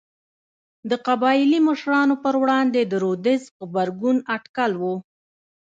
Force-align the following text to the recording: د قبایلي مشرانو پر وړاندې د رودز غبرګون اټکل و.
د 0.89 0.91
قبایلي 1.07 1.59
مشرانو 1.69 2.15
پر 2.23 2.35
وړاندې 2.41 2.81
د 2.85 2.93
رودز 3.03 3.41
غبرګون 3.57 4.17
اټکل 4.35 4.71
و. 4.81 4.83